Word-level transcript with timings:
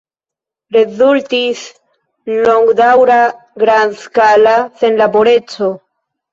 Rezultis 0.77 1.61
longdaŭra 2.47 3.21
grandskala 3.67 4.59
senlaboreco. 4.83 5.75